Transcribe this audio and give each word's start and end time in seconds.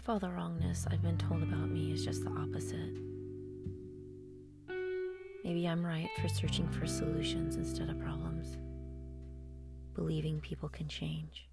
if 0.00 0.08
all 0.08 0.18
the 0.18 0.30
wrongness 0.30 0.86
I've 0.90 1.02
been 1.02 1.18
told 1.18 1.42
about 1.42 1.68
me 1.68 1.92
is 1.92 2.02
just 2.02 2.24
the 2.24 2.30
opposite? 2.30 2.96
Maybe 5.44 5.68
I'm 5.68 5.84
right 5.84 6.08
for 6.22 6.28
searching 6.28 6.66
for 6.70 6.86
solutions 6.86 7.56
instead 7.56 7.90
of 7.90 8.00
problems, 8.00 8.56
believing 9.94 10.40
people 10.40 10.70
can 10.70 10.88
change, 10.88 11.50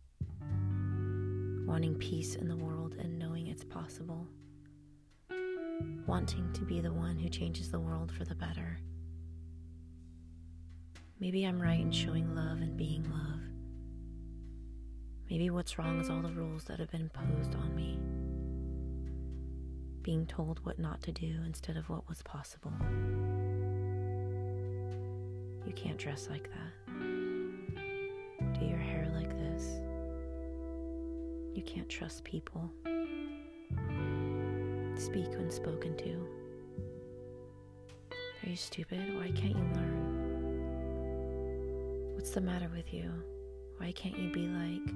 wanting 1.68 1.95
peace 1.95 2.36
in 2.36 2.48
the 2.48 2.55
world 2.55 2.95
and 2.98 3.20
knowing 3.20 3.48
it's 3.48 3.66
possible, 3.66 4.25
wanting 6.05 6.50
to 6.54 6.61
be 6.61 6.79
the 6.79 6.93
one 6.93 7.20
who 7.20 7.27
changes 7.27 7.70
the 7.70 7.82
world 7.82 8.14
for 8.14 8.23
the 8.23 8.36
better. 8.36 8.79
Maybe 11.20 11.43
I'm 11.43 11.62
right 11.62 11.82
in 11.82 11.91
showing 11.91 12.34
love 12.34 12.62
and 12.62 12.77
being 12.77 13.04
love. 13.12 13.41
Maybe 15.29 15.49
what's 15.49 15.77
wrong 15.77 15.99
is 15.99 16.09
all 16.09 16.21
the 16.21 16.32
rules 16.32 16.63
that 16.66 16.79
have 16.79 16.91
been 16.91 17.12
imposed 17.13 17.54
on 17.54 17.76
me. 17.76 17.99
Being 20.07 20.25
told 20.25 20.63
what 20.66 20.79
not 20.79 21.03
to 21.03 21.11
do 21.11 21.35
instead 21.45 21.75
of 21.75 21.89
what 21.89 22.07
was 22.07 22.21
possible. 22.21 22.71
You 25.65 25.73
can't 25.73 25.98
dress 25.98 26.29
like 26.31 26.49
that. 26.49 26.71
Do 28.57 28.65
your 28.65 28.77
hair 28.77 29.12
like 29.13 29.38
this. 29.38 29.81
You 31.53 31.62
can't 31.63 31.89
trust 31.89 32.23
people. 32.23 32.71
Speak 34.95 35.29
when 35.31 35.51
spoken 35.51 35.98
to. 35.98 36.26
Are 38.43 38.49
you 38.49 38.55
stupid? 38.55 39.13
Why 39.17 39.29
can't 39.31 39.57
you 39.57 39.67
learn? 39.76 40.13
What's 42.15 42.29
the 42.29 42.39
matter 42.39 42.70
with 42.73 42.93
you? 42.93 43.12
Why 43.76 43.91
can't 43.91 44.17
you 44.17 44.32
be 44.32 44.48
like, 44.48 44.89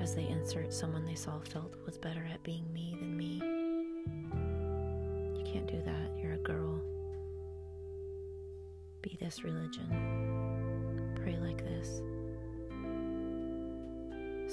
as 0.00 0.14
they 0.14 0.26
insert 0.26 0.72
someone 0.72 1.04
they 1.04 1.14
saw 1.14 1.38
felt 1.40 1.74
was 1.84 1.98
better 1.98 2.24
at 2.32 2.42
being 2.42 2.64
me 2.72 2.96
than 2.98 3.14
me? 3.14 3.56
You 5.36 5.42
can't 5.44 5.66
do 5.66 5.80
that. 5.84 6.10
You're 6.22 6.34
a 6.34 6.38
girl. 6.38 6.80
Be 9.02 9.16
this 9.20 9.44
religion. 9.44 9.86
Pray 11.22 11.36
like 11.36 11.64
this. 11.64 12.00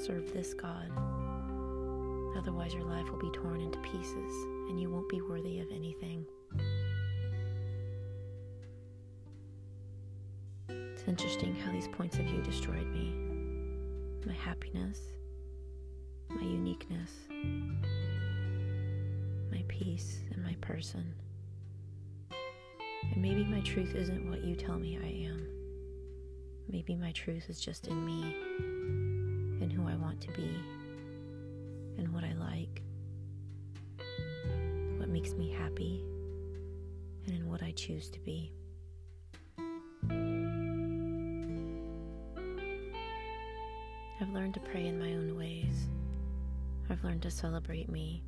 Serve 0.05 0.31
this 0.33 0.53
God. 0.53 0.91
Otherwise, 2.37 2.73
your 2.73 2.83
life 2.83 3.09
will 3.09 3.19
be 3.19 3.31
torn 3.31 3.61
into 3.61 3.79
pieces 3.79 4.33
and 4.69 4.79
you 4.79 4.89
won't 4.89 5.09
be 5.09 5.21
worthy 5.21 5.59
of 5.59 5.67
anything. 5.71 6.25
It's 10.69 11.03
interesting 11.07 11.55
how 11.55 11.71
these 11.71 11.87
points 11.87 12.17
of 12.17 12.25
view 12.25 12.41
destroyed 12.41 12.87
me. 12.87 13.13
My 14.25 14.33
happiness, 14.33 14.99
my 16.29 16.41
uniqueness, 16.41 17.11
my 19.55 19.63
peace, 19.69 20.19
and 20.31 20.43
my 20.43 20.53
person. 20.59 21.13
And 22.29 23.21
maybe 23.21 23.45
my 23.45 23.61
truth 23.61 23.95
isn't 23.95 24.29
what 24.29 24.43
you 24.43 24.53
tell 24.53 24.77
me 24.77 24.99
I 25.01 25.29
am. 25.29 25.47
Maybe 26.67 26.93
my 26.93 27.13
truth 27.13 27.45
is 27.49 27.61
just 27.61 27.87
in 27.87 28.05
me, 28.05 28.35
and 29.61 29.71
who 29.71 29.87
I 29.87 29.95
want 29.95 30.19
to 30.21 30.31
be, 30.33 30.57
and 31.97 32.13
what 32.13 32.25
I 32.25 32.33
like, 32.33 32.81
what 34.97 35.07
makes 35.07 35.31
me 35.35 35.51
happy, 35.51 36.03
and 37.25 37.33
in 37.33 37.49
what 37.49 37.63
I 37.63 37.71
choose 37.71 38.09
to 38.09 38.19
be. 38.19 38.51
I've 44.19 44.33
learned 44.33 44.55
to 44.55 44.59
pray 44.59 44.87
in 44.87 44.99
my 44.99 45.13
own 45.13 45.37
ways. 45.37 45.87
I've 46.89 47.01
learned 47.05 47.21
to 47.21 47.31
celebrate 47.31 47.87
me. 47.89 48.21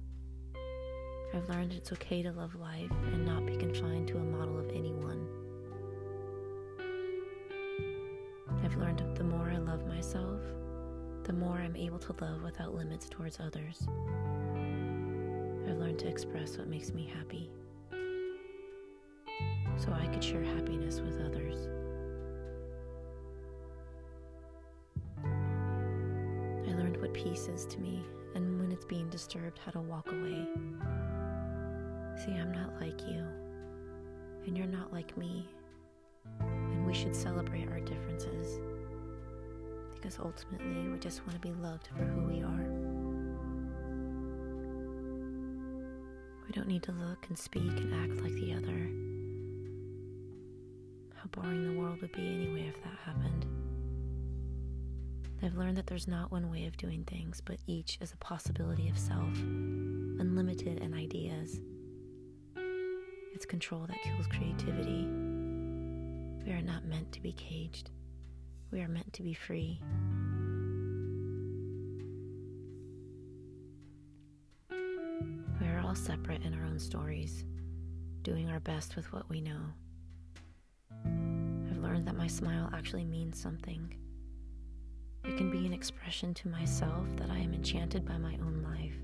I've 1.33 1.49
learned 1.49 1.73
it's 1.73 1.91
okay 1.93 2.23
to 2.23 2.31
love 2.31 2.55
life 2.55 2.91
and 3.13 3.25
not 3.25 3.45
be 3.45 3.55
confined 3.55 4.07
to 4.09 4.17
a 4.17 4.23
model 4.23 4.57
of 4.59 4.69
anyone. 4.69 5.27
I've 8.63 8.75
learned 8.77 9.03
the 9.15 9.23
more 9.23 9.49
I 9.49 9.57
love 9.57 9.85
myself, 9.85 10.41
the 11.23 11.33
more 11.33 11.57
I'm 11.57 11.75
able 11.75 11.99
to 11.99 12.15
love 12.21 12.43
without 12.43 12.73
limits 12.73 13.07
towards 13.09 13.39
others. 13.39 13.87
I've 15.67 15.77
learned 15.77 15.99
to 15.99 16.07
express 16.07 16.57
what 16.57 16.67
makes 16.67 16.93
me 16.93 17.11
happy 17.13 17.49
so 19.77 19.93
I 19.93 20.07
could 20.07 20.23
share 20.23 20.43
happiness 20.43 21.01
with 21.01 21.21
others. 21.21 21.67
I 26.67 26.71
learned 26.73 26.97
what 26.99 27.13
peace 27.13 27.47
is 27.47 27.65
to 27.67 27.79
me, 27.79 28.03
and 28.35 28.59
when 28.59 28.71
it's 28.71 28.85
being 28.85 29.09
disturbed, 29.09 29.59
how 29.63 29.71
to 29.71 29.81
walk 29.81 30.11
away. 30.11 30.47
See, 32.17 32.33
I'm 32.33 32.51
not 32.51 32.81
like 32.81 33.07
you, 33.07 33.23
and 34.45 34.57
you're 34.57 34.67
not 34.67 34.91
like 34.91 35.15
me, 35.17 35.47
and 36.39 36.85
we 36.85 36.93
should 36.93 37.15
celebrate 37.15 37.69
our 37.69 37.79
differences 37.79 38.59
because 39.95 40.19
ultimately 40.19 40.89
we 40.89 40.97
just 40.99 41.21
want 41.21 41.33
to 41.33 41.39
be 41.39 41.53
loved 41.61 41.87
for 41.87 42.03
who 42.03 42.21
we 42.27 42.41
are. 42.41 42.69
We 46.45 46.53
don't 46.53 46.67
need 46.67 46.83
to 46.83 46.91
look 46.93 47.25
and 47.27 47.37
speak 47.37 47.61
and 47.61 47.93
act 47.93 48.21
like 48.21 48.33
the 48.33 48.53
other. 48.53 48.89
How 51.15 51.27
boring 51.31 51.67
the 51.67 51.79
world 51.79 52.01
would 52.01 52.11
be 52.13 52.25
anyway 52.25 52.67
if 52.67 52.81
that 52.83 52.97
happened. 53.05 53.45
I've 55.43 55.57
learned 55.57 55.77
that 55.77 55.87
there's 55.87 56.07
not 56.07 56.31
one 56.31 56.49
way 56.49 56.65
of 56.65 56.77
doing 56.77 57.03
things, 57.03 57.41
but 57.43 57.57
each 57.67 57.97
is 58.01 58.13
a 58.13 58.17
possibility 58.17 58.87
of 58.89 58.97
self, 58.97 59.37
unlimited 59.37 60.79
in 60.79 60.93
ideas. 60.93 61.59
It's 63.37 63.45
control 63.45 63.85
that 63.85 64.01
kills 64.01 64.25
creativity. 64.25 65.05
We 66.43 66.51
are 66.53 66.61
not 66.63 66.85
meant 66.85 67.11
to 67.11 67.21
be 67.21 67.33
caged, 67.33 67.91
we 68.71 68.81
are 68.81 68.87
meant 68.87 69.13
to 69.13 69.21
be 69.21 69.35
free. 69.35 69.79
We 74.71 75.67
are 75.67 75.83
all 75.85 75.93
separate 75.93 76.41
in 76.41 76.55
our 76.55 76.65
own 76.65 76.79
stories, 76.79 77.45
doing 78.23 78.49
our 78.49 78.59
best 78.59 78.95
with 78.95 79.13
what 79.13 79.29
we 79.29 79.39
know. 79.39 79.61
I've 81.05 81.77
learned 81.77 82.07
that 82.07 82.17
my 82.17 82.25
smile 82.25 82.71
actually 82.73 83.05
means 83.05 83.39
something 83.39 83.93
it 85.25 85.37
can 85.37 85.51
be 85.51 85.67
an 85.67 85.73
expression 85.73 86.33
to 86.33 86.47
myself 86.47 87.05
that 87.17 87.29
I 87.29 87.37
am 87.37 87.53
enchanted 87.53 88.03
by 88.03 88.17
my 88.17 88.33
own 88.41 88.63
life. 88.63 88.97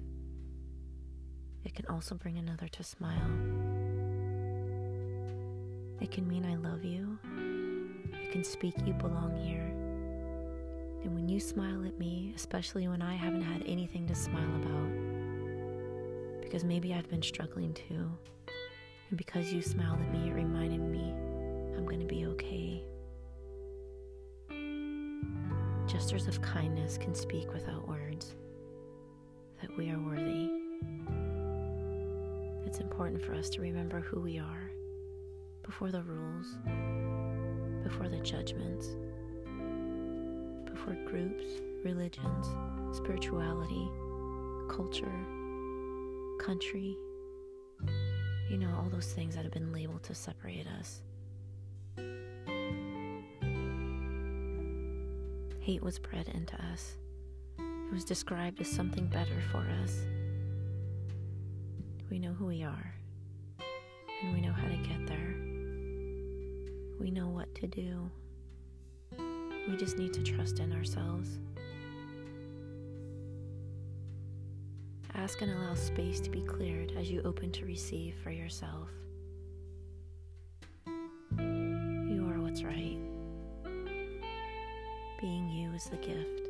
It 1.63 1.75
can 1.75 1.85
also 1.85 2.15
bring 2.15 2.39
another 2.39 2.67
to 2.69 2.83
smile. 2.83 3.29
It 6.03 6.11
can 6.11 6.27
mean 6.27 6.45
I 6.45 6.55
love 6.57 6.83
you. 6.83 7.17
It 8.21 8.31
can 8.33 8.43
speak 8.43 8.75
you 8.85 8.91
belong 8.91 9.37
here. 9.37 9.71
And 11.01 11.15
when 11.15 11.29
you 11.29 11.39
smile 11.39 11.85
at 11.85 11.97
me, 11.97 12.33
especially 12.35 12.89
when 12.89 13.01
I 13.01 13.15
haven't 13.15 13.41
had 13.41 13.63
anything 13.65 14.05
to 14.07 14.13
smile 14.13 14.53
about, 14.57 16.41
because 16.41 16.65
maybe 16.65 16.93
I've 16.93 17.09
been 17.09 17.21
struggling 17.21 17.73
too, 17.73 18.11
and 19.09 19.17
because 19.17 19.53
you 19.53 19.61
smiled 19.61 20.01
at 20.01 20.11
me, 20.11 20.29
it 20.29 20.33
reminded 20.33 20.81
me 20.81 21.13
I'm 21.77 21.85
going 21.85 22.01
to 22.01 22.05
be 22.05 22.25
okay. 22.25 22.83
Gestures 25.87 26.27
of 26.27 26.41
kindness 26.41 26.97
can 26.97 27.15
speak 27.15 27.53
without 27.53 27.87
words, 27.87 28.35
that 29.61 29.75
we 29.77 29.89
are 29.89 29.99
worthy. 29.99 30.49
It's 32.67 32.79
important 32.79 33.23
for 33.23 33.33
us 33.35 33.49
to 33.51 33.61
remember 33.61 34.01
who 34.01 34.19
we 34.19 34.37
are 34.37 34.72
before 35.63 35.91
the 35.91 36.03
rules, 36.03 36.57
before 37.83 38.09
the 38.09 38.19
judgments, 38.19 38.87
before 40.69 40.95
groups, 41.05 41.43
religions, 41.83 42.47
spirituality, 42.95 43.89
culture, 44.69 45.11
country. 46.39 46.95
You 48.49 48.57
know, 48.57 48.75
all 48.77 48.89
those 48.89 49.13
things 49.13 49.35
that 49.35 49.43
have 49.43 49.53
been 49.53 49.71
labeled 49.71 50.03
to 50.03 50.15
separate 50.15 50.67
us. 50.79 51.01
Hate 55.59 55.81
was 55.81 55.97
bred 55.97 56.27
into 56.27 56.61
us. 56.71 56.95
It 57.57 57.93
was 57.93 58.03
described 58.03 58.59
as 58.59 58.67
something 58.67 59.07
better 59.07 59.39
for 59.51 59.65
us. 59.83 60.01
We 62.09 62.19
know 62.19 62.33
who 62.33 62.47
we 62.47 62.63
are, 62.63 62.92
We 67.03 67.11
know 67.11 67.27
what 67.27 67.53
to 67.55 67.67
do. 67.67 68.09
We 69.67 69.75
just 69.75 69.97
need 69.97 70.13
to 70.13 70.23
trust 70.23 70.59
in 70.59 70.71
ourselves. 70.71 71.37
Ask 75.13 75.41
and 75.41 75.51
allow 75.51 75.73
space 75.73 76.21
to 76.21 76.29
be 76.29 76.39
cleared 76.43 76.93
as 76.97 77.11
you 77.11 77.21
open 77.23 77.51
to 77.51 77.65
receive 77.65 78.15
for 78.23 78.31
yourself. 78.31 78.87
You 81.37 82.25
are 82.31 82.39
what's 82.39 82.63
right. 82.63 82.97
Being 85.19 85.49
you 85.49 85.73
is 85.73 85.83
the 85.83 85.97
gift. 85.97 86.47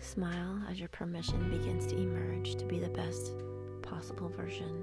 Smile 0.00 0.62
as 0.70 0.80
your 0.80 0.88
permission 0.88 1.50
begins 1.50 1.86
to 1.88 1.96
emerge 1.98 2.54
to 2.54 2.64
be 2.64 2.78
the 2.78 2.88
best 2.88 3.32
possible 3.82 4.30
version 4.30 4.82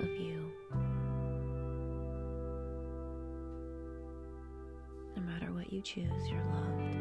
of 0.00 0.08
you. 0.18 0.50
No 5.16 5.22
matter 5.22 5.52
what 5.52 5.72
you 5.72 5.80
choose, 5.82 6.28
you're 6.30 6.44
loved. 6.52 6.99